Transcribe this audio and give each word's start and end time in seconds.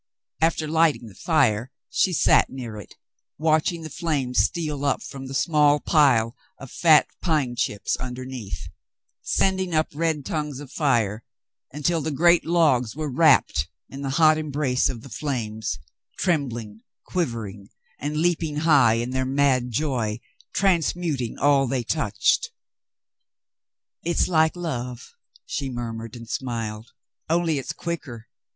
After 0.41 0.67
lighting 0.67 1.05
the 1.05 1.13
fire, 1.13 1.71
she 1.91 2.11
sat 2.11 2.49
near 2.49 2.75
it, 2.77 2.95
watching 3.37 3.83
the 3.83 3.89
flames 3.91 4.39
steal 4.39 4.83
up 4.83 5.03
from 5.03 5.27
the 5.27 5.33
small 5.35 5.79
pile 5.79 6.35
of 6.57 6.71
fat 6.71 7.05
pine 7.21 7.55
chips 7.55 7.95
under 7.99 8.25
neath, 8.25 8.67
sending 9.21 9.75
up 9.75 9.89
red 9.93 10.25
tongues 10.25 10.59
of 10.59 10.71
fire, 10.71 11.23
until 11.71 12.01
the 12.01 12.09
great 12.09 12.43
logs 12.47 12.95
were 12.95 13.11
wrapped 13.11 13.67
in 13.89 14.01
the 14.01 14.09
hot 14.17 14.39
embrace 14.39 14.89
of 14.89 15.01
the 15.03 15.09
flames, 15.09 15.77
trembling, 16.17 16.81
quivering, 17.05 17.69
and 17.99 18.17
leaping 18.17 18.55
high 18.61 18.95
in 18.95 19.11
their 19.11 19.23
mad 19.23 19.69
joy, 19.69 20.19
transmuting 20.51 21.37
all 21.37 21.67
they 21.67 21.83
touched. 21.83 22.49
"It's 24.01 24.27
like 24.27 24.55
love," 24.55 25.13
she 25.45 25.69
murmured, 25.69 26.15
and 26.15 26.27
smiled. 26.27 26.89
"Only 27.29 27.59
it's 27.59 27.71
quicker. 27.71 28.25